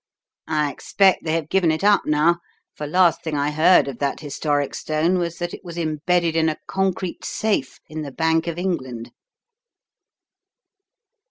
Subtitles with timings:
[0.47, 2.39] I expect they have given it up now,
[2.73, 6.49] for last thing I heard of that historic stone was that it was embedded in
[6.49, 9.11] a concrete safe in the Bank of England."